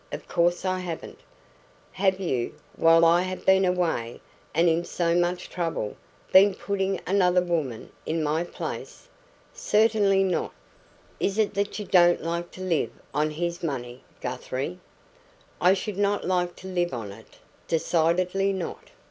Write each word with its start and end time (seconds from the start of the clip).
Of 0.11 0.27
course 0.27 0.65
I 0.65 0.79
haven't." 0.79 1.19
"Have 1.91 2.19
you 2.19 2.55
while 2.75 3.05
I 3.05 3.21
have 3.21 3.45
been 3.45 3.65
away, 3.65 4.19
and 4.51 4.67
in 4.67 4.83
so 4.83 5.13
much 5.13 5.47
trouble 5.47 5.95
been 6.33 6.55
putting 6.55 6.99
another 7.05 7.43
woman 7.43 7.91
in 8.07 8.23
my 8.23 8.43
place?" 8.43 9.07
"Certainly 9.53 10.23
not." 10.23 10.53
"Is 11.19 11.37
it 11.37 11.53
that 11.53 11.77
you 11.77 11.85
don't 11.85 12.23
like 12.23 12.49
to 12.53 12.61
live 12.61 12.89
on 13.13 13.29
his 13.29 13.61
money, 13.61 14.03
Guthrie?" 14.21 14.79
"I 15.61 15.75
should 15.75 15.97
NOT 15.99 16.25
like 16.25 16.55
to 16.55 16.67
live 16.67 16.95
on 16.95 17.11
it 17.11 17.37
decidedly 17.67 18.51
not. 18.51 18.89